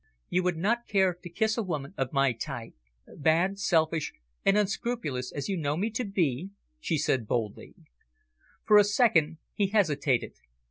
"You 0.29 0.41
would 0.41 0.57
not 0.57 0.87
care 0.87 1.13
to 1.13 1.29
kiss 1.29 1.59
a 1.59 1.61
woman 1.61 1.93
of 1.95 2.11
my 2.11 2.31
type 2.33 2.73
bad, 3.05 3.59
selfish 3.59 4.11
and 4.43 4.57
unscrupulous 4.57 5.31
as 5.31 5.47
you 5.47 5.55
know 5.57 5.77
me 5.77 5.91
to 5.91 6.03
be?" 6.03 6.49
she 6.79 6.97
said 6.97 7.27
boldly. 7.27 7.75
For 8.65 8.79
a 8.79 8.83
second 8.83 9.37
he 9.53 9.67
hesitated. 9.67 10.33